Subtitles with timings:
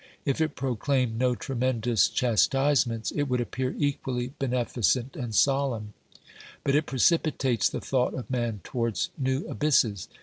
[0.25, 5.93] If it proclaimed no tremendous chastise ments it would appear equally beneficent and solemn,
[6.63, 10.07] but it precipitates the thought of man towards new abysses.